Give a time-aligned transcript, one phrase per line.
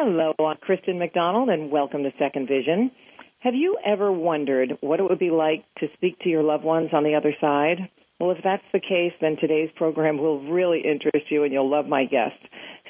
[0.00, 2.92] Hello, I'm Kristen McDonald, and welcome to Second Vision.
[3.40, 6.90] Have you ever wondered what it would be like to speak to your loved ones
[6.92, 7.78] on the other side?
[8.20, 11.86] Well, if that's the case, then today's program will really interest you, and you'll love
[11.86, 12.38] my guest.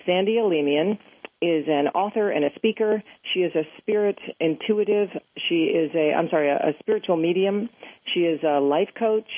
[0.05, 0.99] Sandy Alemian
[1.41, 3.03] is an author and a speaker.
[3.33, 5.09] She is a spirit intuitive.
[5.49, 7.71] She is a, I'm sorry, a, a spiritual medium.
[8.13, 9.31] She is a life coach.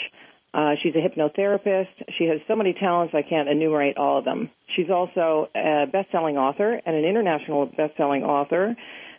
[0.52, 1.88] Uh, she's a hypnotherapist.
[2.18, 4.50] She has so many talents, I can't enumerate all of them.
[4.74, 8.76] She's also a best-selling author and an international best-selling author.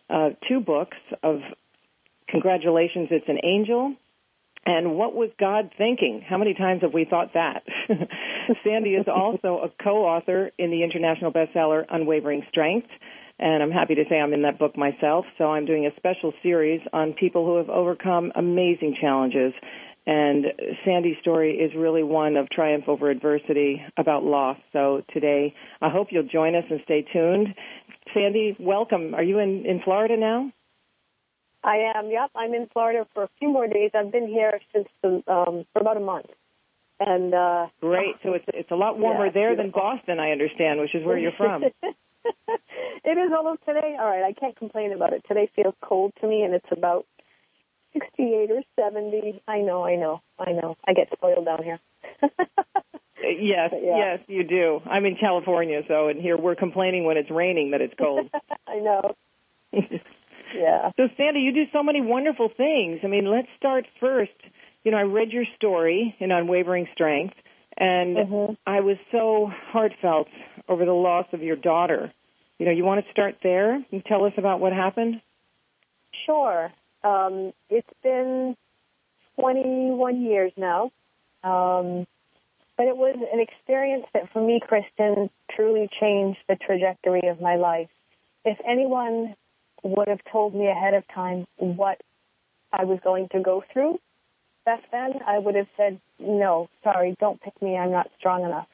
[0.09, 1.39] Uh, two books of
[2.27, 3.93] Congratulations, It's an Angel
[4.65, 6.23] and What Was God Thinking?
[6.27, 7.63] How many times have we thought that?
[8.63, 12.87] Sandy is also a co-author in the international bestseller Unwavering Strength.
[13.39, 15.25] And I'm happy to say I'm in that book myself.
[15.39, 19.53] So I'm doing a special series on people who have overcome amazing challenges
[20.05, 20.45] and
[20.83, 24.57] Sandy's story is really one of triumph over adversity about loss.
[24.73, 27.49] So today, I hope you'll join us and stay tuned.
[28.13, 29.13] Sandy, welcome.
[29.13, 30.51] Are you in, in Florida now?
[31.63, 32.09] I am.
[32.09, 33.91] Yep, I'm in Florida for a few more days.
[33.93, 36.25] I've been here since the, um, for about a month.
[36.99, 38.15] And uh, great.
[38.23, 39.81] So it's it's a lot warmer yeah, there beautiful.
[39.81, 41.63] than Boston, I understand, which is where you're from.
[41.83, 43.31] it is.
[43.35, 45.23] Although today, all right, I can't complain about it.
[45.27, 47.07] Today feels cold to me, and it's about
[47.93, 49.41] 68 or 70.
[49.47, 50.77] I know, I know, I know.
[50.87, 51.79] I get spoiled down here.
[53.23, 53.97] yes, yeah.
[53.97, 54.79] yes, you do.
[54.89, 58.29] I'm in California, so and here we're complaining when it's raining that it's cold.
[58.67, 59.15] I know.
[59.73, 60.91] yeah.
[60.97, 62.99] So Sandy, you do so many wonderful things.
[63.03, 64.31] I mean, let's start first.
[64.83, 67.35] You know, I read your story in Unwavering Strength,
[67.77, 68.53] and mm-hmm.
[68.65, 70.27] I was so heartfelt
[70.67, 72.11] over the loss of your daughter.
[72.57, 75.21] You know, you want to start there and tell us about what happened?
[76.25, 76.71] Sure.
[77.03, 78.55] Um, it's been
[79.39, 80.91] 21 years now.
[81.43, 82.05] Um,
[82.77, 87.55] but it was an experience that for me, Kristen, truly changed the trajectory of my
[87.55, 87.89] life.
[88.45, 89.35] If anyone
[89.83, 92.01] would have told me ahead of time what
[92.71, 93.99] I was going to go through
[94.65, 98.67] back then, I would have said, no, sorry, don't pick me, I'm not strong enough.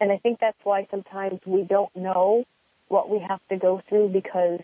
[0.00, 2.44] And I think that's why sometimes we don't know
[2.88, 4.60] what we have to go through because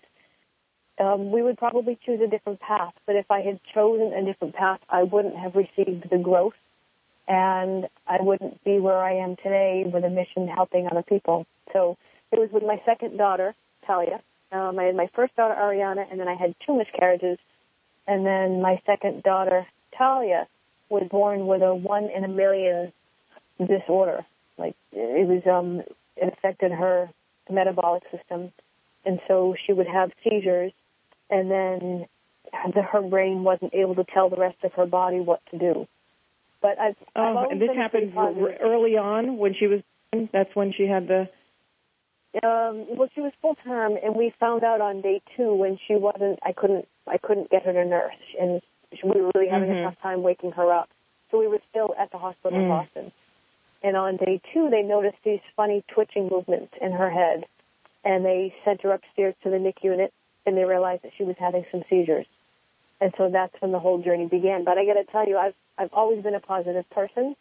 [0.98, 2.94] um, we would probably choose a different path.
[3.06, 6.54] But if I had chosen a different path, I wouldn't have received the growth
[7.28, 11.46] and I wouldn't be where I am today with a mission helping other people.
[11.72, 11.96] So
[12.30, 13.54] it was with my second daughter,
[13.86, 14.20] Talia.
[14.52, 17.38] Um, I had my first daughter, Ariana, and then I had two miscarriages.
[18.06, 19.66] And then my second daughter,
[19.98, 20.46] Talia,
[20.88, 22.92] was born with a one in a million
[23.58, 24.24] disorder.
[24.56, 25.82] Like it was, um,
[26.16, 27.10] it affected her
[27.50, 28.52] metabolic system.
[29.04, 30.72] And so she would have seizures
[31.30, 32.06] and then
[32.74, 35.86] the, her brain wasn't able to tell the rest of her body what to do.
[36.62, 39.80] But I've, oh, I've and this happened early on when she was.
[40.32, 41.28] That's when she had the.
[42.42, 45.94] Um, well, she was full term, and we found out on day two when she
[45.94, 46.38] wasn't.
[46.42, 46.86] I couldn't.
[47.06, 48.60] I couldn't get her to nurse, and
[49.04, 49.86] we were really having mm-hmm.
[49.86, 50.88] a tough time waking her up.
[51.30, 52.62] So we were still at the hospital mm.
[52.62, 53.12] in Boston.
[53.82, 57.44] And on day two, they noticed these funny twitching movements in her head,
[58.04, 60.12] and they sent her upstairs to the NICU unit
[60.46, 62.26] and they realized that she was having some seizures.
[63.00, 64.64] And so that's when the whole journey began.
[64.64, 67.36] But I got to tell you, I've I've always been a positive person,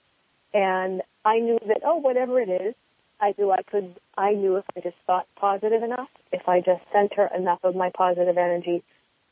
[0.53, 2.75] and I knew that oh, whatever it is,
[3.21, 3.95] I knew I could.
[4.17, 7.75] I knew if I just thought positive enough, if I just sent her enough of
[7.75, 8.83] my positive energy,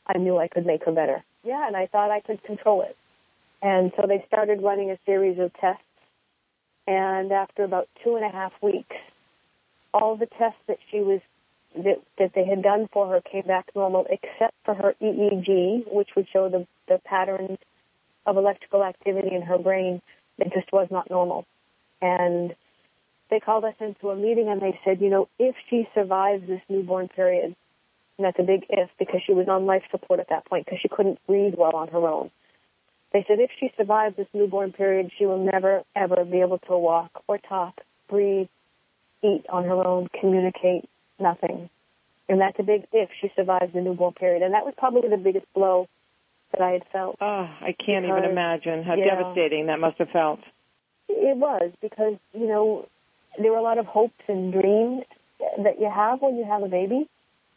[0.06, 1.22] I knew I could make her better.
[1.42, 2.96] Yeah, and I thought I could control it.
[3.60, 5.82] And so they started running a series of tests,
[6.86, 8.96] and after about two and a half weeks,
[9.92, 11.20] all the tests that she was
[11.74, 16.10] that, that they had done for her came back normal, except for her EEG, which
[16.16, 17.58] would show the, the patterns
[18.26, 20.00] of electrical activity in her brain.
[20.38, 21.46] It just was not normal.
[22.00, 22.54] And
[23.30, 26.60] they called us into a meeting and they said, you know, if she survives this
[26.68, 27.56] newborn period,
[28.16, 30.78] and that's a big if because she was on life support at that point because
[30.80, 32.30] she couldn't breathe well on her own.
[33.12, 36.78] They said if she survives this newborn period, she will never ever be able to
[36.78, 38.48] walk or talk, breathe,
[39.22, 40.88] eat on her own, communicate,
[41.18, 41.70] nothing.
[42.28, 44.42] And that's a big if she survives the newborn period.
[44.42, 45.88] And that was probably the biggest blow
[46.52, 47.16] that I had felt.
[47.20, 50.40] Oh, I can't because, even imagine how yeah, devastating that must have felt.
[51.08, 52.88] It was because, you know,
[53.38, 55.02] there were a lot of hopes and dreams
[55.62, 57.08] that you have when you have a baby.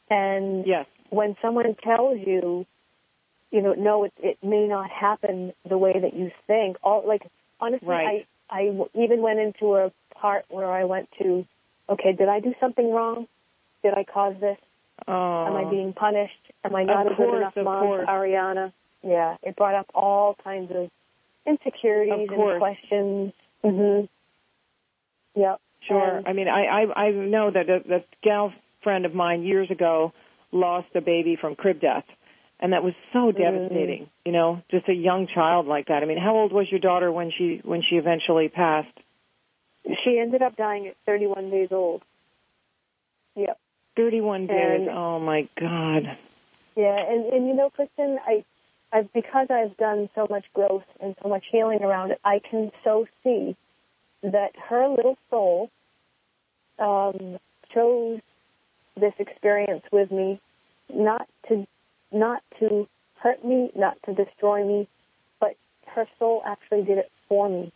[0.09, 0.85] And yes.
[1.09, 2.65] when someone tells you,
[3.51, 6.77] you know, no, it, it may not happen the way that you think.
[6.83, 7.21] All like
[7.59, 8.27] honestly, right.
[8.49, 11.45] I I even went into a part where I went to,
[11.89, 13.27] okay, did I do something wrong?
[13.83, 14.57] Did I cause this?
[15.07, 15.45] Oh.
[15.47, 16.33] Am I being punished?
[16.63, 18.07] Am I not of a course, good enough mom course.
[18.07, 18.73] Ariana?
[19.03, 20.89] Yeah, it brought up all kinds of
[21.45, 23.33] insecurities of and questions.
[23.63, 24.09] Mhm.
[25.35, 25.61] Yep.
[25.87, 26.17] Sure.
[26.17, 28.51] And, I mean, I I, I know that a, that gal
[28.83, 30.11] friend of mine years ago
[30.51, 32.05] lost a baby from crib death,
[32.59, 33.37] and that was so Mm-hmm.
[33.37, 34.09] devastating.
[34.25, 36.01] You know, just a young child like that.
[36.03, 38.97] I mean, how old was your daughter when she when she eventually passed?
[40.03, 42.01] She ended up dying at 31 days old.
[43.35, 43.57] Yep.
[43.97, 44.81] 31 days.
[44.81, 46.17] And- oh my God.
[46.77, 48.45] Yeah, and and you know, Kristen, I,
[48.93, 52.71] I've because I've done so much growth and so much healing around it, I can
[52.83, 53.55] so see
[54.21, 55.71] that her little soul
[56.77, 57.39] um,
[57.73, 58.19] chose
[58.95, 60.39] this experience with me,
[60.93, 61.65] not to
[62.11, 62.87] not to
[63.21, 64.87] hurt me, not to destroy me,
[65.39, 65.55] but
[65.87, 67.71] her soul actually did it for me,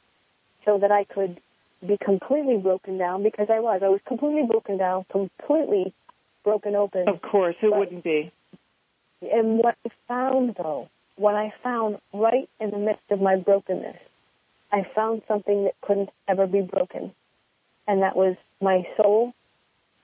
[0.63, 1.41] so that I could
[1.85, 3.81] be completely broken down because I was.
[3.83, 5.93] I was completely broken down, completely
[6.43, 7.07] broken open.
[7.07, 8.31] Of course, who But- wouldn't be?
[9.21, 13.97] And what I found, though, what I found right in the midst of my brokenness,
[14.71, 17.13] I found something that couldn't ever be broken.
[17.87, 19.33] And that was my soul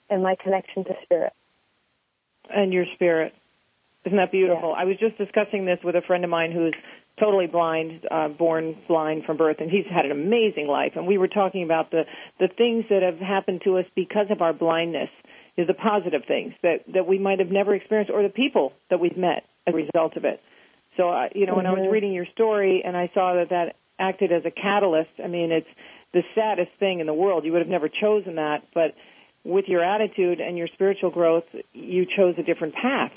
[0.10, 1.34] and my connection to spirit.
[2.50, 3.34] And your spirit.
[4.06, 4.74] Isn't that beautiful?
[4.74, 6.74] I was just discussing this with a friend of mine who's
[7.20, 10.94] totally blind, uh, born blind from birth, and he's had an amazing life.
[10.96, 12.06] And we were talking about the
[12.40, 15.10] the things that have happened to us because of our blindness,
[15.58, 19.00] is the positive things that that we might have never experienced, or the people that
[19.00, 20.40] we've met as a result of it.
[20.96, 21.92] So, uh, you know, when I was Mhm.
[21.92, 25.70] reading your story and I saw that that acted as a catalyst, I mean, it's
[26.14, 27.46] the saddest thing in the world.
[27.46, 28.96] You would have never chosen that, but
[29.44, 33.12] with your attitude and your spiritual growth, you chose a different path.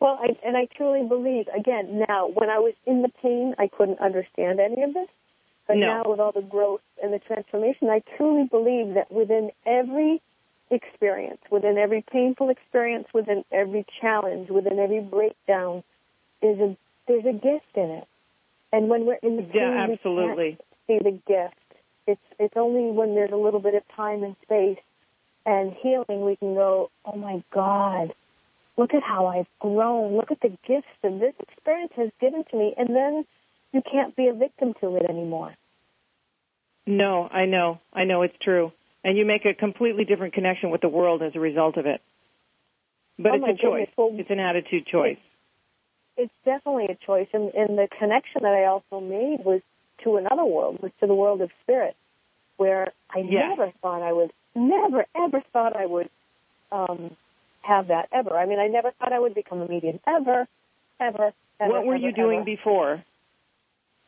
[0.00, 3.68] Well, I, and I truly believe, again, now, when I was in the pain, I
[3.68, 5.08] couldn't understand any of this.
[5.66, 5.86] But No.
[5.86, 10.20] now, with all the growth and the transformation, I truly believe that within every
[10.70, 15.82] experience, within every painful experience, within every challenge, within every breakdown,
[16.42, 16.76] is a
[17.06, 18.08] there's a gift in it.
[18.72, 20.50] And when we're in the pain, Yeah, we absolutely.
[20.50, 21.54] can't see the gift.
[22.06, 24.78] It's it's only when there's a little bit of time and space
[25.46, 28.12] and healing we can go, oh my God,
[28.76, 30.16] look at how I've grown.
[30.16, 32.74] Look at the gifts that this experience has given to me.
[32.76, 33.24] And then
[33.72, 35.54] you can't be a victim to it anymore.
[36.86, 37.80] No, I know.
[37.92, 38.72] I know it's true.
[39.06, 42.02] And you make a completely different connection with the world as a result of it.
[43.16, 43.88] But Oh it's a choice.
[43.96, 45.16] well- it's an attitude choice.
[46.16, 47.28] It's definitely a choice.
[47.32, 49.60] And, and the connection that I also made was
[50.02, 51.94] to another world, was to the world of spirit,
[52.56, 53.50] where I Yes.
[53.56, 56.10] never thought I would, never, ever thought I would
[56.72, 57.16] um,
[57.62, 58.36] have that ever.
[58.36, 60.48] I mean, I never thought I would become a medium ever,
[60.98, 61.32] ever.
[61.60, 62.44] ever what were ever, you doing ever.
[62.44, 63.04] before?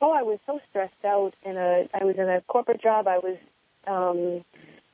[0.00, 1.34] Oh, I was so stressed out.
[1.44, 3.06] In a, I was in a corporate job.
[3.06, 3.36] I was,
[3.86, 4.44] um,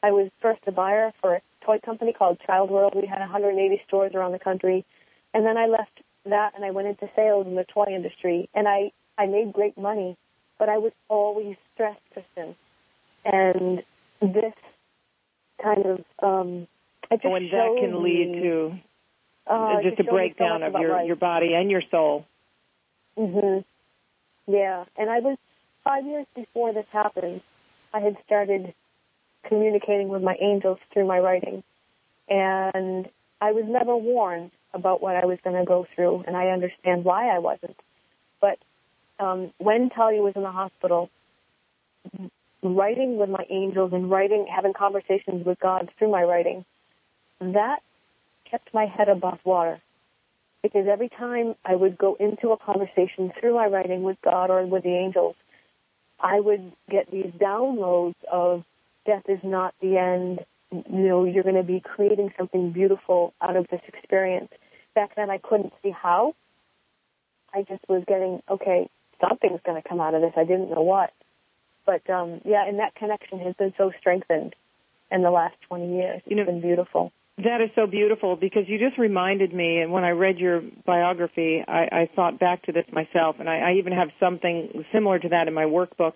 [0.04, 2.92] I was first a buyer for a toy company called Child World.
[2.94, 4.84] We had 180 stores around the country,
[5.32, 8.50] and then I left that and I went into sales in the toy industry.
[8.54, 10.18] And I, I made great money,
[10.58, 12.54] but I was always stressed, Kristen.
[13.24, 13.82] And
[14.20, 14.52] this
[15.62, 16.68] kind of, um,
[17.10, 18.78] it just when that can lead me, to
[19.46, 21.06] uh, it just a me so breakdown of your, life.
[21.06, 22.26] your body and your soul.
[23.16, 23.64] Mhm.
[24.46, 25.38] Yeah, and I was
[25.82, 27.40] five years before this happened.
[27.94, 28.74] I had started
[29.48, 31.62] communicating with my angels through my writing,
[32.28, 33.08] and
[33.40, 37.04] I was never warned about what I was going to go through, and I understand
[37.04, 37.76] why I wasn't.
[38.40, 38.58] But
[39.18, 41.10] um, when Talia was in the hospital,
[42.62, 46.64] writing with my angels and writing, having conversations with God through my writing,
[47.40, 47.80] that
[48.50, 49.80] kept my head above water
[50.64, 54.64] because every time I would go into a conversation through my writing with God or
[54.64, 55.36] with the angels,
[56.18, 58.64] I would get these downloads of
[59.06, 60.40] death is not the end.
[60.72, 64.48] You know, you're going to be creating something beautiful out of this experience.
[64.94, 66.34] Back then, I couldn't see how.
[67.54, 68.88] I just was getting, okay,
[69.20, 70.32] something's going to come out of this.
[70.36, 71.12] I didn't know what.
[71.86, 74.54] But um, yeah, and that connection has been so strengthened
[75.12, 76.16] in the last 20 years.
[76.24, 77.12] It's You know- been beautiful.
[77.38, 81.64] That is so beautiful because you just reminded me, and when I read your biography,
[81.66, 85.28] I, I thought back to this myself, and I, I even have something similar to
[85.30, 86.12] that in my workbook.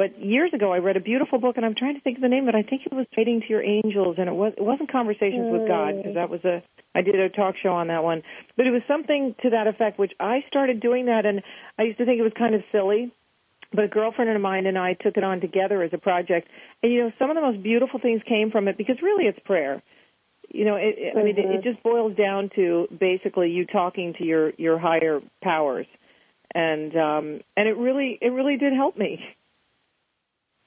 [0.00, 2.28] But years ago, I read a beautiful book, and I'm trying to think of the
[2.30, 4.90] name, but I think it was Writing to Your Angels, and it was it wasn't
[4.90, 6.62] Conversations with God because that was a
[6.94, 8.22] I did a talk show on that one,
[8.56, 11.42] but it was something to that effect, which I started doing that, and
[11.78, 13.12] I used to think it was kind of silly.
[13.74, 16.48] But a girlfriend of mine and I took it on together as a project,
[16.82, 19.38] and you know, some of the most beautiful things came from it because really it's
[19.44, 19.82] prayer.
[20.48, 24.14] You know, it, it, I mean, it, it just boils down to basically you talking
[24.16, 25.86] to your your higher powers,
[26.54, 29.20] and um, and it really it really did help me.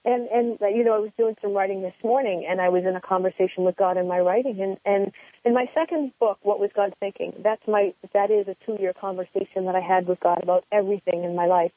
[0.05, 2.95] And and you know, I was doing some writing this morning, and I was in
[2.95, 5.13] a conversation with God in my writing, and and
[5.45, 7.33] in my second book, what was God thinking?
[7.41, 11.23] That's my that is a two year conversation that I had with God about everything
[11.23, 11.71] in my life.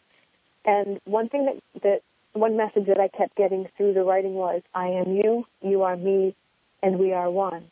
[0.64, 2.00] And one thing that that
[2.32, 5.96] one message that I kept getting through the writing was, I am you, you are
[5.96, 6.34] me,
[6.82, 7.70] and we are one.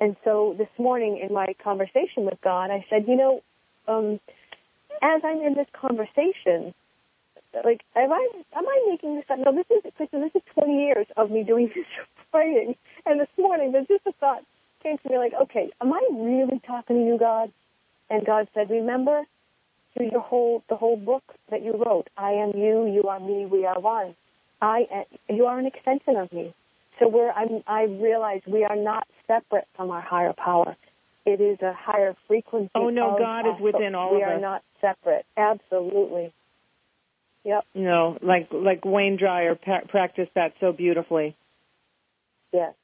[0.00, 3.40] And so this morning in my conversation with God, I said, you know,
[3.88, 4.20] um,
[5.02, 6.72] as I'm in this conversation,
[7.64, 9.38] like, am I am I making this up?
[9.38, 10.20] No, this is Kristen.
[10.20, 11.84] This is 20 years of me doing this
[12.30, 12.74] praying.
[13.06, 14.42] And this morning, there's just a thought
[14.82, 17.50] came to me, like, okay, am I really talking to you, God?
[18.10, 19.22] And God said, remember
[19.94, 23.46] through your whole the whole book that you wrote, I am you, you are me,
[23.46, 24.14] we are one.
[24.60, 26.54] I you are an extension of me.
[26.98, 30.76] So we're I'm, I realize we are not separate from our higher power.
[31.26, 32.70] It is a higher frequency.
[32.74, 34.28] Oh no, God us, is within all we of us.
[34.28, 35.26] We are not separate.
[35.36, 36.32] Absolutely.
[37.48, 37.64] Yep.
[37.72, 41.34] You know, like like Wayne Dyer pa- practiced that so beautifully.
[42.52, 42.74] Yes.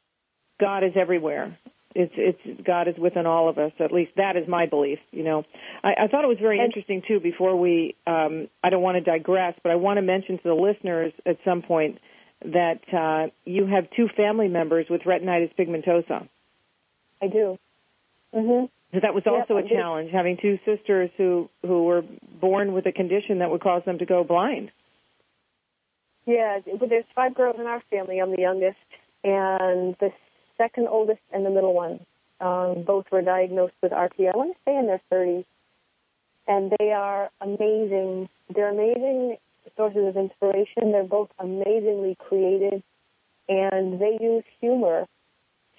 [0.58, 1.58] God is everywhere.
[1.94, 3.72] It's it's God is within all of us.
[3.78, 5.00] At least that is my belief.
[5.10, 5.44] You know,
[5.82, 7.20] I, I thought it was very and, interesting too.
[7.20, 10.54] Before we, um, I don't want to digress, but I want to mention to the
[10.54, 11.98] listeners at some point
[12.40, 16.26] that uh, you have two family members with retinitis pigmentosa.
[17.20, 17.58] I do.
[18.34, 18.64] Mm-hmm.
[19.02, 22.02] That was also yep, a challenge, having two sisters who who were
[22.40, 24.70] born with a condition that would cause them to go blind.
[26.26, 28.18] Yeah, but there's five girls in our family.
[28.18, 28.78] I'm the youngest,
[29.22, 30.10] and the
[30.56, 32.00] second oldest and the middle one.
[32.40, 34.28] Um, both were diagnosed with RP.
[34.28, 35.44] I want to say in their 30s,
[36.46, 38.28] and they are amazing.
[38.54, 39.36] They're amazing
[39.76, 40.92] sources of inspiration.
[40.92, 42.82] They're both amazingly creative,
[43.48, 45.06] and they use humor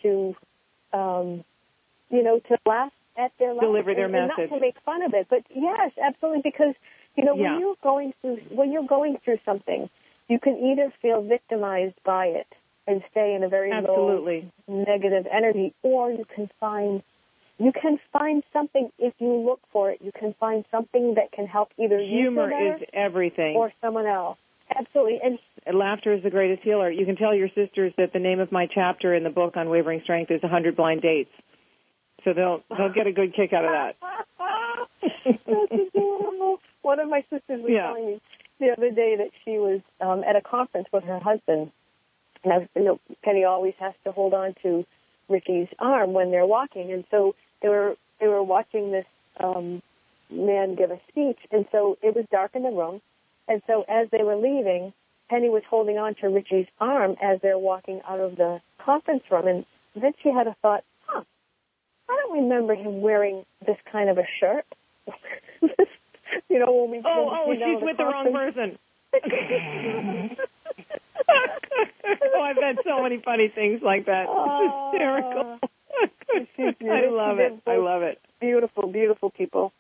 [0.02, 0.36] to,
[0.94, 1.44] um,
[2.10, 4.76] you know, to laugh at their life deliver their and, message, and not to make
[4.86, 5.28] fun of it.
[5.30, 6.76] But yes, absolutely, because
[7.16, 7.60] you know when yeah.
[7.60, 9.90] you're going through when you're going through something,
[10.28, 12.48] you can either feel victimized by it
[12.88, 17.02] and stay in a very absolutely low negative energy, or you can find
[17.58, 20.00] you can find something if you look for it.
[20.02, 24.38] You can find something that can help either humor you is everything or someone else.
[24.78, 25.40] Absolutely, and
[25.78, 26.90] laughter is the greatest healer.
[26.90, 30.02] You can tell your sisters that the name of my chapter in the book Unwavering
[30.04, 31.30] Strength is 100 blind dates,
[32.26, 33.96] so they'll they'll get a good kick out of that.
[35.26, 36.60] That's adorable.
[36.82, 37.88] One of my sisters was yeah.
[37.88, 38.22] telling me
[38.60, 41.72] the other day that she was um, at a conference with her husband,
[42.44, 44.86] and I, you know, Penny always has to hold on to
[45.30, 49.06] Ricky's arm when they're walking, and so they were they were watching this
[49.40, 49.82] um,
[50.30, 53.02] man give a speech, and so it was dark in the room,
[53.48, 54.94] and so as they were leaving,
[55.30, 59.48] Penny was holding on to Richie's arm as they're walking out of the conference room,
[59.48, 59.66] and
[59.96, 60.84] then she had a thought,
[62.10, 64.66] I don't remember him wearing this kind of a shirt.
[66.50, 68.78] you know, when we oh oh she's the with the wrong person.
[72.36, 74.26] oh, I've had so many funny things like that.
[74.30, 75.60] It's hysterical.
[75.64, 75.70] Ah,
[76.92, 77.62] I love it.
[77.66, 78.20] I love it.
[78.40, 79.72] Beautiful, beautiful people.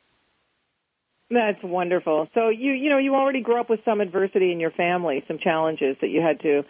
[1.29, 2.29] That's wonderful.
[2.33, 5.39] So you you know you already grew up with some adversity in your family, some
[5.39, 6.63] challenges that you had to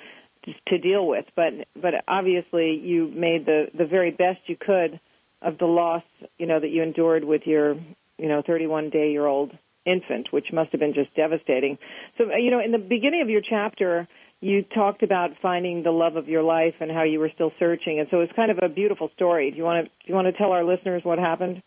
[0.68, 5.00] to deal with, but but obviously you made the the very best you could
[5.46, 6.04] of the loss
[6.38, 7.75] you know that you endured with your
[8.18, 9.52] you know 31 day year old
[9.86, 11.78] infant, which must have been just devastating.
[12.18, 14.08] So you know in the beginning of your chapter
[14.42, 18.00] you talked about finding the love of your life and how you were still searching,
[18.00, 19.52] and so it's kind of a beautiful story.
[19.52, 21.62] Do you want to do you want to tell our listeners what happened?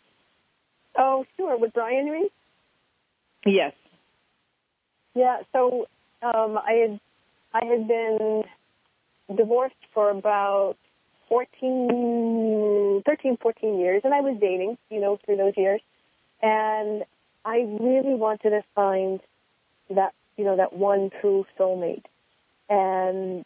[0.97, 1.59] Oh, sure.
[1.59, 2.29] With Brian, you mean?
[3.47, 3.73] Yes.
[5.15, 5.39] Yeah.
[5.53, 5.87] So
[6.23, 7.01] um, I had
[7.53, 8.43] I had been
[9.37, 10.77] divorced for about
[11.29, 15.81] 14, 13, 14 years, and I was dating, you know, through those years,
[16.43, 17.05] and
[17.45, 19.21] I really wanted to find
[19.91, 22.05] that you know that one true soulmate
[22.69, 23.45] and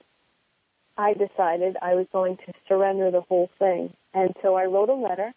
[0.96, 3.94] I decided I was going to surrender the whole thing.
[4.14, 5.32] And so I wrote a letter,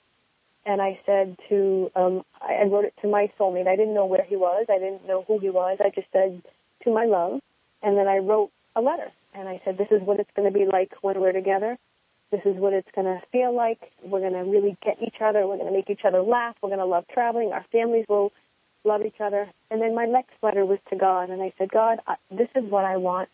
[0.65, 3.67] and I said to, um, I wrote it to my soulmate.
[3.67, 4.65] I didn't know where he was.
[4.69, 5.77] I didn't know who he was.
[5.79, 6.41] I just said
[6.83, 7.39] to my love,
[7.81, 10.57] and then I wrote a letter, and I said, this is what it's going to
[10.57, 11.77] be like when we're together.
[12.35, 13.79] This is what it's going to feel like.
[14.03, 15.47] We're going to really get each other.
[15.47, 16.55] We're going to make each other laugh.
[16.61, 17.51] We're going to love traveling.
[17.53, 18.31] Our families will
[18.83, 19.47] love each other.
[19.71, 21.99] And then my next letter was to God, and I said, God,
[22.29, 23.29] this is what I want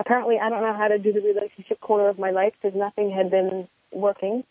[0.00, 3.10] apparently I don't know how to do the relationship corner of my life because nothing
[3.10, 4.44] had been working.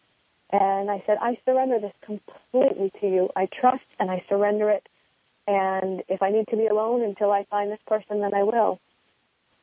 [0.51, 3.29] And I said, I surrender this completely to you.
[3.35, 4.87] I trust and I surrender it.
[5.47, 8.79] And if I need to be alone until I find this person, then I will.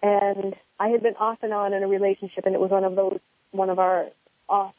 [0.02, 2.94] And I had been off and on in a relationship, and it was one of
[2.96, 3.18] those,
[3.50, 4.06] one of our
[4.48, 4.74] off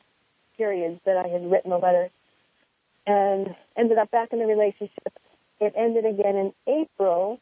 [0.57, 2.09] periods that I had written a letter.
[3.05, 5.13] And ended up back in the relationship.
[5.59, 7.39] It ended again in April,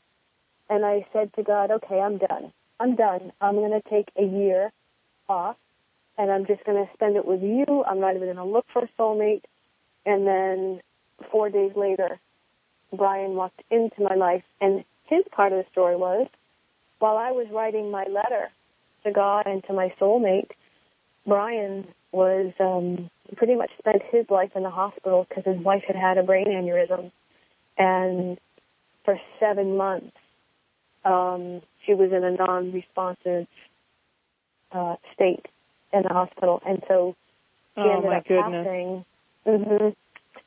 [0.69, 2.53] and I said to God, okay, I'm done.
[2.79, 3.31] I'm done.
[3.41, 4.71] I'm going to take a year
[5.27, 5.57] off
[6.17, 7.83] and I'm just going to spend it with you.
[7.83, 9.43] I'm not even going to look for a soulmate.
[10.05, 10.81] And then
[11.31, 12.19] four days later,
[12.93, 16.27] Brian walked into my life and his part of the story was
[16.99, 18.49] while I was writing my letter
[19.03, 20.49] to God and to my soulmate,
[21.27, 25.95] Brian was um, pretty much spent his life in the hospital because his wife had
[25.95, 27.11] had a brain aneurysm,
[27.77, 28.37] and
[29.03, 30.15] for seven months
[31.03, 33.47] um, she was in a non-responsive
[34.71, 35.45] uh, state
[35.93, 37.15] in the hospital, and so
[37.75, 38.65] she oh, ended my up goodness.
[38.65, 39.05] passing.
[39.45, 39.89] hmm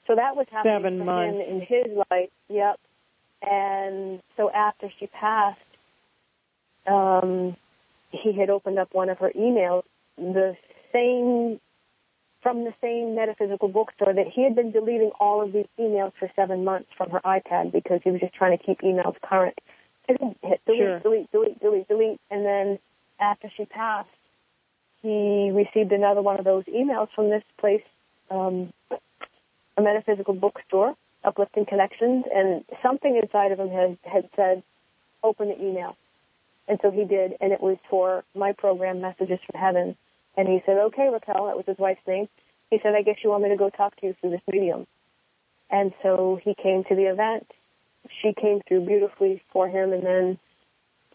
[0.06, 1.38] So that was happening Seven months.
[1.48, 2.30] in his life.
[2.48, 2.80] Yep.
[3.42, 5.60] And so after she passed,
[6.86, 7.56] um,
[8.10, 9.84] he had opened up one of her emails,
[10.18, 10.56] the
[10.92, 11.60] same
[12.42, 16.30] from the same metaphysical bookstore that he had been deleting all of these emails for
[16.36, 19.58] seven months from her iPad because he was just trying to keep emails current.
[20.08, 21.00] And hit delete, Sure.
[21.00, 22.78] delete, delete, delete, delete, and then
[23.20, 24.08] after she passed,
[25.02, 27.82] he received another one of those emails from this place,
[28.30, 28.72] um,
[29.76, 30.94] a metaphysical bookstore,
[31.24, 34.62] Uplifting Connections, and something inside of him had, had said,
[35.22, 35.96] open the email.
[36.68, 39.96] And so he did, and it was for my program, Messages from Heaven.
[40.38, 42.28] And he said, okay, Raquel, that was his wife's name.
[42.70, 44.86] He said, I guess you want me to go talk to you through this medium.
[45.68, 47.50] And so he came to the event.
[48.22, 50.38] She came through beautifully for him, and then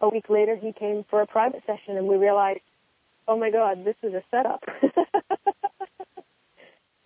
[0.01, 2.59] a week later he came for a private session, and we realized,
[3.25, 4.63] oh my God, this is a setup.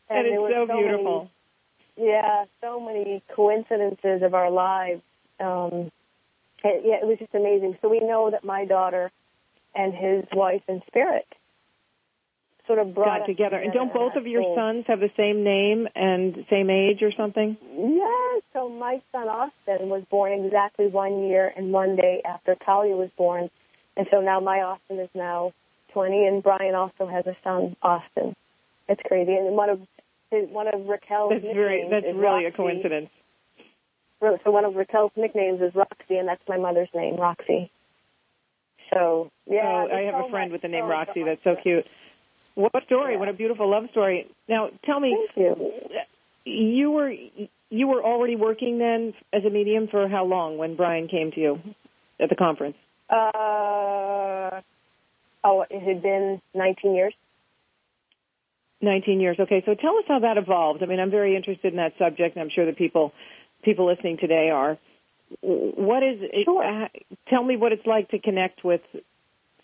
[0.09, 1.29] And, there it's so, many- beautiful.
[1.97, 5.01] yeah, so many coincidences of our lives.
[5.37, 5.91] Um,
[6.63, 7.77] it, yeah, it was just amazing.
[7.81, 9.11] So we know that my daughter
[9.75, 11.27] and his wife in spirit
[12.67, 13.57] sort of brought Got together.
[13.57, 17.57] And don't both of your sons have the same name and same age or something?
[17.75, 18.43] Yes.
[18.53, 23.09] So my son Austin was born exactly one year and one day after Talia was
[23.17, 23.49] born,
[23.95, 25.53] and so now my Austin is now
[25.93, 28.35] 20, and Brian also has a son, Austin.
[28.89, 29.79] It's crazy, and one of
[30.31, 33.09] his, one of Raquel's That's very that's really a coincidence.
[34.21, 37.71] So one of Raquel's nicknames is Roxy, and that's my mother's name, Roxy.
[38.93, 41.23] So yeah, oh, I have so a friend much, with the name so Roxy.
[41.23, 41.85] That's so cute.
[42.57, 43.13] What a story!
[43.13, 43.19] Yeah.
[43.19, 44.25] What a beautiful love story.
[44.49, 45.71] Now, tell me, Thank you.
[46.43, 47.13] you were
[47.69, 51.39] you were already working then as a medium for how long when Brian came to
[51.39, 51.59] you
[52.19, 52.75] at the conference?
[53.11, 54.61] Uh,
[55.43, 57.13] oh, it had been 19 years.
[58.81, 59.37] 19 years.
[59.39, 60.81] Okay, so tell us how that evolved.
[60.81, 63.13] I mean, I'm very interested in that subject, and I'm sure the people
[63.63, 64.79] people listening today are.
[65.41, 66.45] What is it?
[66.45, 66.63] Sure.
[66.63, 66.87] Uh,
[67.29, 68.81] tell me what it's like to connect with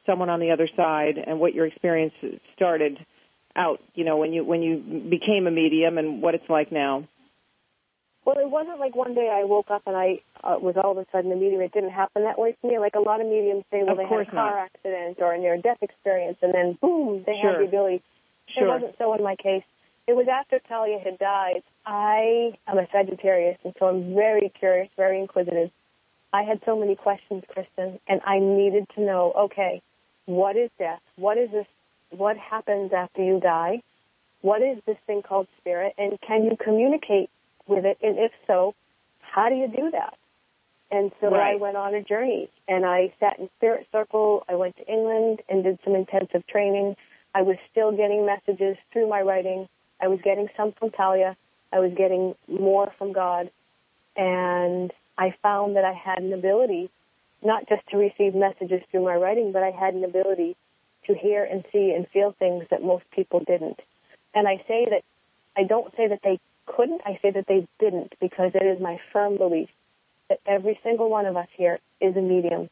[0.06, 2.13] someone on the other side, and what your experience
[2.56, 2.98] started
[3.56, 3.80] out.
[3.96, 4.78] You know, when you when you
[5.10, 7.08] became a medium, and what it's like now.
[8.26, 10.98] Well, it wasn't like one day I woke up and I uh, was all of
[10.98, 11.60] a sudden a medium.
[11.60, 12.80] It didn't happen that way for me.
[12.80, 14.70] Like a lot of mediums say, well, Of they had a car not.
[14.72, 17.52] accident or a near-death experience, and then boom, they Sure.
[17.52, 17.96] had the ability.
[17.96, 18.04] It
[18.54, 18.68] Sure.
[18.70, 19.63] wasn't so in my case.
[20.08, 21.63] It was after Talia had died.
[21.86, 25.70] I am a Sagittarius, and so I'm very curious, very inquisitive.
[26.32, 29.82] I had so many questions, Kristen, and I needed to know, okay,
[30.25, 31.01] what is death?
[31.15, 31.65] What is this?
[32.12, 33.81] What happens after you die?
[34.41, 35.93] What is this thing called spirit?
[35.97, 37.29] And can you communicate
[37.67, 37.97] with it?
[38.01, 38.75] And if so,
[39.19, 40.15] how do you do that?
[40.91, 44.43] And so I went on a journey and I sat in Spirit Circle.
[44.47, 46.95] I went to England and did some intensive training.
[47.33, 49.67] I was still getting messages through my writing.
[49.99, 51.36] I was getting some from Talia.
[51.71, 53.49] I was getting more from God.
[54.15, 56.91] And I found that I had an ability
[57.43, 60.56] not just to receive messages through my writing, but I had an ability
[61.08, 63.79] to hear and see and feel things that most people didn't.
[64.34, 65.03] And I say that,
[65.58, 68.99] I don't say that they couldn't, I say that they didn't because it is my
[69.12, 69.69] firm belief
[70.29, 72.69] that every single one of us here is a medium.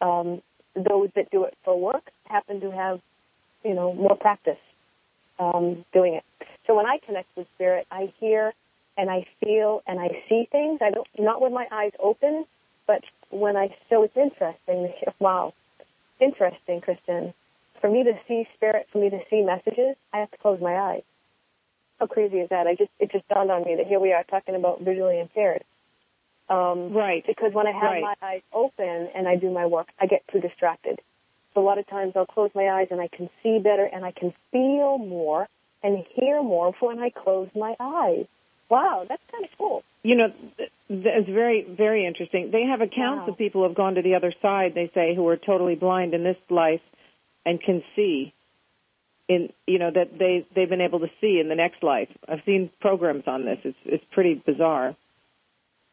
[0.00, 0.42] Um,
[0.74, 3.00] those that do it for work happen to have,
[3.64, 4.58] you know, more practice
[5.38, 6.24] um, doing it.
[6.66, 8.52] So when I connect with spirit, I hear
[8.96, 10.80] and I feel and I see things.
[10.82, 12.44] I don't not with my eyes open,
[12.86, 14.92] but when I so it's interesting.
[15.18, 15.54] Wow,
[16.20, 17.34] interesting, Kristen.
[17.80, 20.74] For me to see spirit, for me to see messages, I have to close my
[20.76, 21.02] eyes.
[21.98, 22.66] How crazy is that?
[22.66, 25.64] I just it just dawned on me that here we are talking about visually impaired.
[26.48, 27.24] Um, Right.
[27.26, 28.02] because when I have Right.
[28.02, 31.00] my eyes open and I do my work, I get too distracted.
[31.54, 34.04] So a lot of times I'll close my eyes and I can see better and
[34.04, 35.48] I can feel more
[35.82, 38.26] and hear more when I close my eyes.
[38.68, 39.82] Wow, that's kind of cool.
[40.06, 42.50] You know, th- it's very, very interesting.
[42.52, 43.32] They have accounts Wow.
[43.32, 44.72] of people who have gone to the other side.
[44.74, 46.80] They say who are totally blind in this life
[47.44, 48.32] and can see.
[49.28, 52.08] In you know that they they've been able to see in the next life.
[52.28, 53.58] I've seen programs on this.
[53.64, 54.94] It's it's pretty bizarre.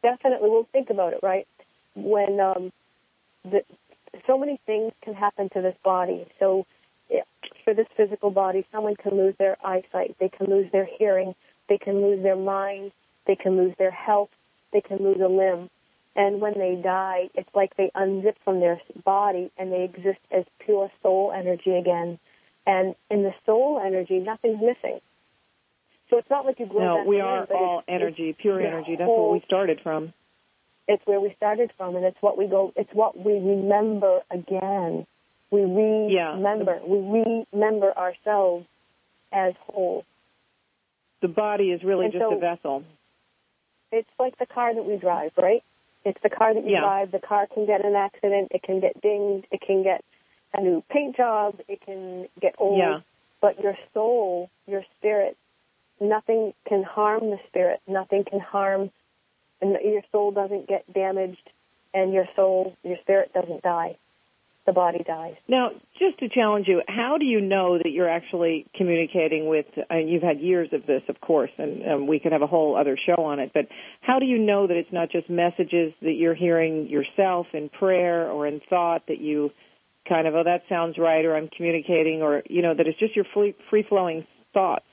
[0.02, 1.48] Definitely, we'll think about it, right?
[1.96, 2.72] When um,
[3.42, 3.64] the,
[4.28, 6.24] so many things can happen to this body.
[6.38, 6.66] So
[7.10, 7.22] yeah,
[7.64, 11.34] for this physical body, someone can lose their eyesight, they can lose their hearing,
[11.68, 12.92] they can lose their mind,
[13.26, 14.30] they can lose their health,
[14.72, 15.70] they can lose a limb.
[16.16, 20.44] And when they die, it's like they unzip from their body and they exist as
[20.64, 22.18] pure soul energy again.
[22.66, 25.00] And in the soul energy, nothing's missing.
[26.10, 28.60] So it's not like you grow no, we are but all it's, energy, it's pure
[28.60, 28.94] energy.
[28.96, 30.12] That's whole- where we started from.
[30.86, 32.72] It's where we started from, and it's what we go.
[32.76, 35.06] It's what we remember again.
[35.50, 35.62] We
[36.14, 36.34] Yeah.
[36.34, 36.78] remember.
[36.86, 38.66] We remember ourselves
[39.32, 40.04] as whole.
[41.22, 42.84] The body is really And just so- a vessel.
[43.94, 45.62] It's like the car that we drive, right?
[46.04, 46.80] It's the car that you Yeah.
[46.80, 47.12] drive.
[47.12, 48.48] The car can get an accident.
[48.50, 49.46] It can get dinged.
[49.52, 50.04] It can get
[50.52, 51.60] a new paint job.
[51.68, 52.78] It can get old.
[52.78, 53.00] Yeah.
[53.40, 55.36] But your soul, your spirit,
[56.00, 57.80] nothing can harm the spirit.
[57.86, 58.90] Nothing can harm,
[59.60, 61.50] and your soul doesn't get damaged,
[61.92, 63.96] and your soul, your spirit doesn't die.
[64.66, 65.34] The body dies.
[65.46, 69.66] Now, just to challenge you, how do you know that you're actually communicating with?
[69.90, 72.74] And you've had years of this, of course, and, and we could have a whole
[72.74, 73.50] other show on it.
[73.52, 73.66] But
[74.00, 78.30] how do you know that it's not just messages that you're hearing yourself in prayer
[78.30, 79.50] or in thought that you
[80.08, 83.14] kind of, oh, that sounds right, or I'm communicating, or you know, that it's just
[83.14, 84.86] your free free flowing thoughts,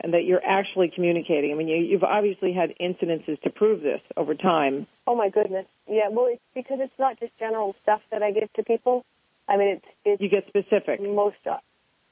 [0.00, 1.52] and that you're actually communicating.
[1.52, 4.86] I mean, you, you've obviously had incidences to prove this over time.
[5.06, 5.66] Oh my goodness.
[5.88, 6.08] Yeah.
[6.10, 9.04] Well, it's because it's not just general stuff that I give to people.
[9.48, 11.00] I mean, it's it's You get specific.
[11.02, 11.60] most stuff.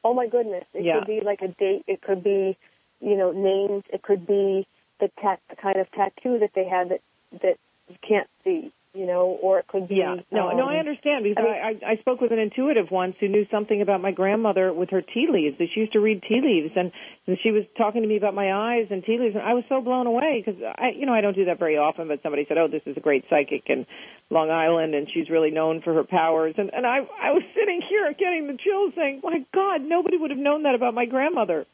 [0.04, 0.64] Oh my goodness!
[0.74, 0.98] It Yeah.
[0.98, 1.84] could be like a date.
[1.86, 2.56] It could be,
[3.00, 3.84] you know, names.
[3.92, 4.66] It could be
[4.98, 7.00] the, tat- the kind of tattoo that they had that
[7.42, 7.56] that
[7.88, 8.72] you can't see.
[8.92, 9.96] You know, or it could be.
[10.03, 12.40] Yeah, no, no, I um, understand because I mean- I, I, I spoke with an
[12.40, 15.59] intuitive once who knew something about my grandmother with her tea leaves.
[15.59, 16.90] That she used to read tea leaves, and,
[17.29, 19.62] and she was talking to me about my eyes and tea leaves, and I was
[19.68, 22.09] so blown away because I, you know, I don't do that very often.
[22.09, 23.87] But somebody said, "Oh, this is a great psychic in
[24.29, 27.81] Long Island, and she's really known for her powers." And and I, I was sitting
[27.88, 31.64] here getting the chills, saying, "My God, nobody would have known that about my grandmother."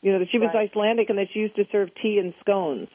[0.00, 0.68] You know, that she was Right.
[0.70, 2.86] Icelandic and that she used to serve tea and scones.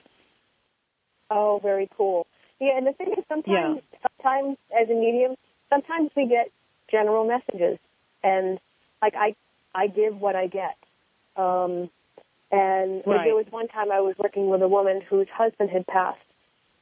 [1.29, 2.27] Oh, very cool.
[2.59, 5.35] Yeah, and the thing is, sometimes, sometimes as a medium,
[5.69, 6.49] sometimes we get
[6.91, 7.77] general messages,
[8.23, 8.59] and
[9.01, 9.35] like I,
[9.75, 10.75] I give what I get.
[11.35, 11.89] Um,
[12.51, 13.25] and Right.
[13.25, 16.19] there was one time I was working with a woman whose husband had passed,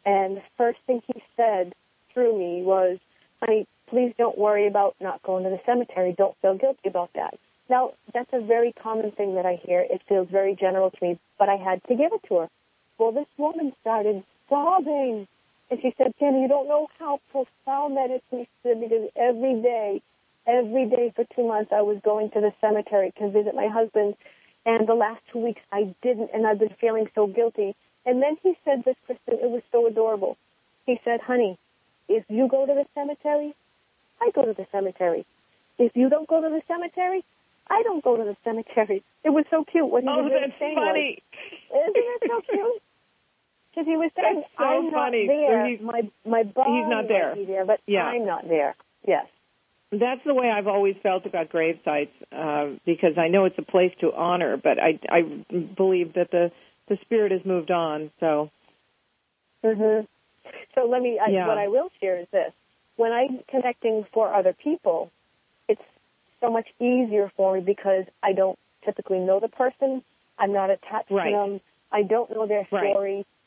[0.05, 1.73] and the first thing he said
[2.13, 2.99] through me was,
[3.41, 6.13] "Honey, please don't worry about not going to the cemetery.
[6.17, 9.81] Don't feel guilty about that." Now, that's a very common thing that I hear.
[9.81, 12.49] It feels very general to me, but I had to give it to her.
[12.97, 15.27] Well, this woman started sobbing.
[15.69, 18.47] And she said, Jenny, you don't know how profound that is to me.
[18.87, 20.01] Because every day,
[20.47, 24.15] every day for two months, I was going to the cemetery to visit my husband.
[24.65, 27.75] And the last two weeks, I didn't, and I've been feeling so guilty.
[28.05, 30.37] And then he said this, Kristen, it was so adorable.
[30.85, 31.57] He said, honey,
[32.07, 33.55] if you go to the cemetery,
[34.21, 35.25] I go to the cemetery.
[35.77, 37.23] If you don't go to the cemetery,
[37.67, 39.03] I don't go to the cemetery.
[39.23, 39.89] It was so cute.
[39.89, 41.23] What he Oh, was really saying funny.
[41.71, 42.81] was, isn't it so cute?
[43.75, 45.27] Because he was saying, That's so I'm funny.
[45.27, 45.65] not there.
[45.67, 47.35] He's- my my body he's not there.
[47.35, 48.05] there, but Yeah.
[48.05, 48.75] I'm not there.
[49.05, 49.27] Yes.
[49.91, 53.61] That's the way I've always felt about grave sites, uh, because I know it's a
[53.63, 55.21] place to honor, but I, I
[55.75, 56.51] believe that the
[56.87, 58.11] the spirit has moved on.
[58.19, 58.49] So
[59.63, 60.01] hmm
[60.73, 61.19] So let me.
[61.19, 61.47] I, Yeah.
[61.47, 62.53] What I will share is this:
[62.95, 65.11] when I'm connecting for other people,
[65.67, 65.81] it's
[66.39, 70.03] so much easier for me because I don't typically know the person.
[70.37, 71.31] I'm not attached Right.
[71.31, 71.61] to them.
[71.91, 72.93] I don't know their Right.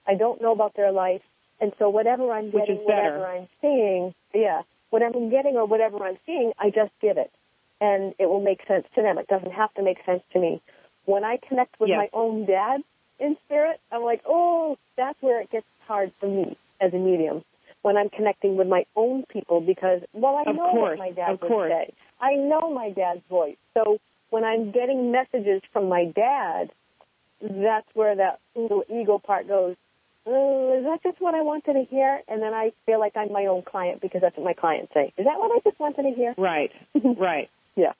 [0.09, 1.23] I don't know about their life.
[1.61, 6.19] And so whatever I'm getting, whatever I'm seeing, yeah, whatever I'm getting or whatever I'm
[6.25, 7.31] seeing, I just give it.
[7.81, 9.19] And it will make sense to them.
[9.19, 10.63] It doesn't have to make sense to me.
[11.05, 11.99] When I connect with Yes.
[11.99, 12.83] my own dad
[13.19, 17.45] in spirit, I'm like, oh, that's where it gets hard for me as a medium.
[17.83, 21.11] When I'm connecting with my own people because, well, I Of know course, what my
[21.13, 21.73] dad would course.
[21.73, 21.93] say.
[22.21, 23.57] I know my dad's voice.
[23.75, 23.99] So
[24.31, 26.71] when I'm getting messages from my dad,
[27.41, 29.77] that's where that little ego part goes,
[30.27, 32.21] is that just what I wanted to hear?
[32.29, 35.13] And then I feel like I'm my own client because that's what my clients say.
[35.17, 36.35] Is that what I just wanted to hear?
[36.37, 36.71] right,
[37.19, 37.49] right.
[37.77, 37.93] Yeah.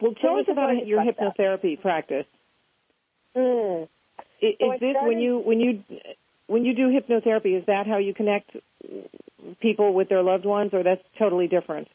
[0.00, 2.26] Well, tell us about your wanted to discuss hypnotherapy practice.
[3.36, 3.88] Mm.
[4.40, 5.84] Is, So I this when you when you
[6.46, 7.56] when you do hypnotherapy?
[7.58, 8.50] Is that how you connect
[9.60, 11.88] people with their loved ones, or that's totally different?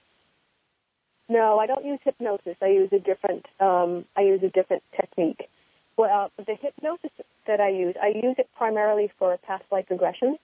[1.27, 2.55] No, I don't use hypnosis.
[2.61, 3.45] I use a different.
[3.59, 5.49] Um, I use a different technique.
[5.97, 7.11] Well, uh, the hypnosis
[7.47, 10.37] that I use, I use it primarily for past life regression,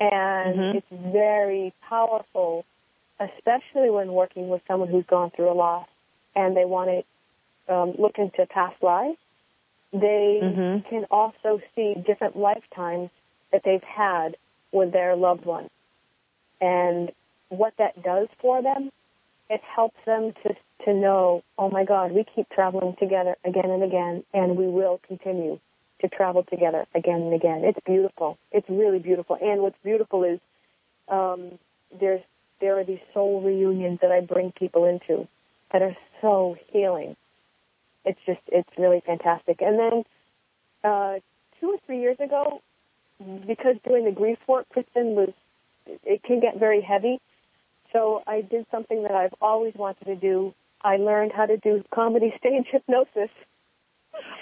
[0.00, 0.74] and Mhm.
[0.76, 2.64] it's very powerful,
[3.20, 5.88] especially when working with someone who's gone through a loss
[6.34, 6.90] and they want
[7.68, 9.18] to um, look into past lives.
[9.92, 10.84] They Mhm.
[10.88, 13.10] can also see different lifetimes
[13.50, 14.36] that they've had
[14.72, 15.68] with their loved one,
[16.60, 17.12] and
[17.50, 18.90] what that does for them
[19.52, 23.84] it helps them to to know, oh my God, we keep traveling together again and
[23.84, 25.60] again, and we will continue
[26.02, 27.62] to travel together again and again.
[27.64, 28.38] It's beautiful.
[28.50, 29.38] It's really beautiful.
[29.40, 30.38] And what's beautiful is
[31.08, 31.58] um,
[31.98, 32.22] there's
[32.62, 35.26] there are these soul reunions that I bring people into,
[35.72, 37.16] that are so healing.
[38.04, 39.60] It's just, it's really fantastic.
[39.60, 40.04] And then
[40.84, 41.14] uh,
[41.60, 42.62] two or three years ago,
[43.46, 45.32] because doing the grief work, Kristen, was,
[46.04, 47.18] it can get very heavy.
[47.92, 50.54] So I did something that I've always wanted to do.
[50.82, 53.30] I learned how to do comedy stage hypnosis.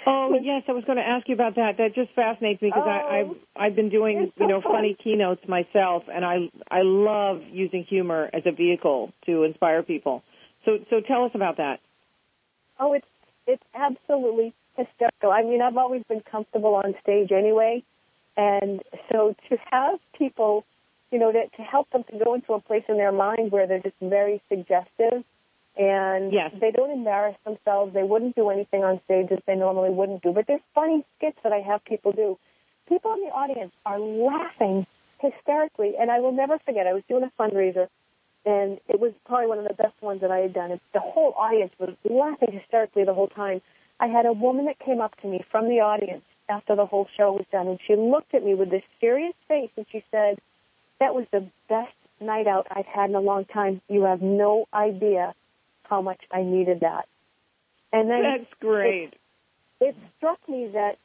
[0.05, 1.77] Oh yes, I was going to ask you about that.
[1.77, 5.47] That just fascinates me because oh, I, I've I've been doing you know funny keynotes
[5.47, 10.23] myself, and I I love using humor as a vehicle to inspire people.
[10.65, 11.79] So so tell us about that.
[12.79, 13.07] Oh, it's
[13.45, 15.31] it's absolutely hysterical.
[15.31, 17.83] I mean, I've always been comfortable on stage anyway,
[18.35, 18.81] and
[19.11, 20.65] so to have people,
[21.11, 23.67] you know, to, to help them to go into a place in their mind where
[23.67, 25.23] they're just very suggestive
[25.77, 26.51] and Yes.
[26.59, 27.93] they don't embarrass themselves.
[27.93, 30.31] They wouldn't do anything on stage that they normally wouldn't do.
[30.31, 32.37] But there's funny skits that I have people do.
[32.87, 34.85] People in the audience are laughing
[35.19, 36.87] hysterically, and I will never forget.
[36.87, 37.87] I was doing a fundraiser,
[38.45, 40.79] and it was probably one of the best ones that I had done.
[40.93, 43.61] The whole audience was laughing hysterically the whole time.
[43.99, 47.07] I had a woman that came up to me from the audience after the whole
[47.15, 50.39] show was done, and she looked at me with this serious face, and she said,
[50.99, 53.81] "That was the best night out I've had in a long time.
[53.87, 55.33] You have no idea
[55.91, 57.05] how much I needed that."
[57.93, 59.13] And then That's great.
[59.81, 60.97] it struck me that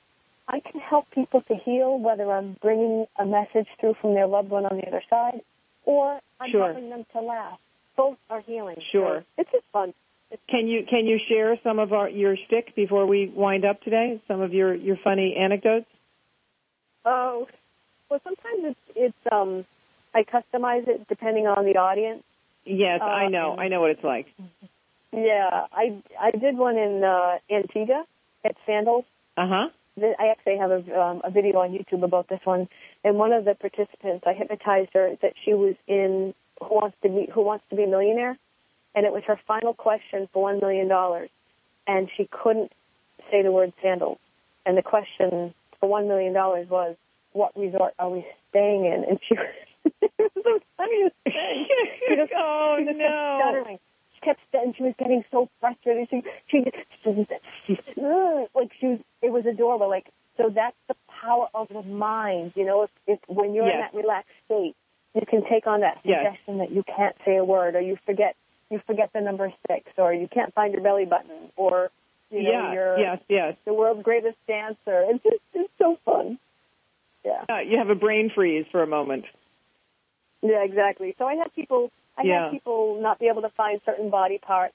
[0.49, 4.49] I can help people to heal, whether I'm bringing a message through from their loved
[4.51, 5.41] one on the other side,
[5.85, 6.67] or I'm Sure.
[6.73, 7.59] helping them to laugh.
[7.97, 8.77] Both are healing.
[8.93, 9.21] Sure.
[9.21, 9.93] So it's just fun.
[10.31, 13.81] It's Can you can you share some of our your shtick before we wind up
[13.83, 14.21] today?
[14.29, 15.87] Some of your your funny anecdotes.
[17.05, 17.49] oh,
[18.09, 19.65] well, sometimes it's it's um,
[20.15, 22.23] I customize it depending on the audience.
[22.65, 23.53] Yes, I Uh, know.
[23.53, 24.27] and- I know what it's like.
[25.17, 28.05] Yeah, I I did one in uh, Antigua
[28.45, 29.05] at Sandals.
[29.37, 29.69] Uh huh.
[29.99, 32.69] I actually have a, um, a video on YouTube about this one.
[33.03, 37.09] And one of the participants, I hypnotized her that she was in Who Wants to
[37.09, 38.37] Be Who Wants to Be a Millionaire,
[38.95, 41.31] and it was her final question for one million dollars,
[41.87, 42.73] and she couldn't
[43.31, 44.19] say the word sandals.
[44.67, 46.95] And the question for one million dollars was,
[47.33, 49.35] "What resort are we staying in?" And she
[50.03, 51.67] it was funniest thing.
[52.09, 53.39] She just- oh she just no.
[53.41, 53.79] stuttering.
[54.17, 54.75] She kept stuttering.
[54.77, 56.09] She was getting so frustrated.
[56.11, 56.65] She she
[58.03, 59.01] ugh, like she was.
[59.23, 59.89] It was adorable.
[59.89, 62.53] Like so, that's the power of the mind.
[62.57, 64.75] You know, if, if when you're in that relaxed state,
[65.15, 66.25] you can take on that Yes.
[66.25, 68.37] suggestion that you can't say a word, or you forget
[68.71, 71.91] you forget the number six, or you can't find your belly button, or
[72.31, 72.73] you know yeah.
[72.73, 73.19] you're Yes.
[73.29, 73.57] Yes.
[73.65, 75.05] the world's greatest dancer.
[75.09, 76.39] It's just it's so fun.
[77.25, 77.45] Yeah.
[77.49, 79.25] Uh, you have a brain freeze for a moment.
[80.43, 81.15] Yeah, exactly.
[81.19, 82.45] So I have people, I Yeah.
[82.45, 84.75] have people not be able to find certain body parts,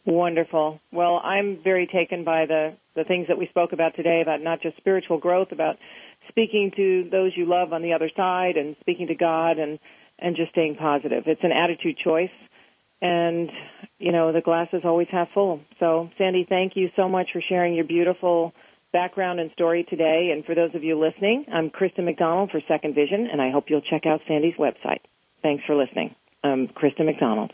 [0.04, 0.80] Wonderful.
[0.90, 4.60] Well, I'm very taken by the the things that we spoke about today about not
[4.62, 5.76] just spiritual growth, about
[6.28, 9.78] speaking to those you love on the other side and speaking to God and
[10.18, 11.24] and just staying positive.
[11.26, 12.30] It's an attitude choice.
[13.00, 13.50] And
[13.98, 15.61] you know, the glass is always half full.
[15.80, 18.52] So, Sandy, thank you so much for sharing your beautiful
[18.92, 20.30] background and story today.
[20.32, 23.64] And for those of you listening, I'm Kristen McDonald for Second Vision, and I hope
[23.68, 25.00] you'll check out Sandy's website.
[25.42, 26.14] Thanks for listening.
[26.42, 27.52] I'm Kristen McDonald.